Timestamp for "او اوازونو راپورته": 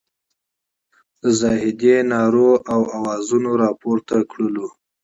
2.73-4.15